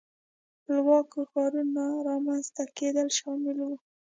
[0.57, 3.75] خپلواکو ښارونو رامنځته کېدل شامل وو.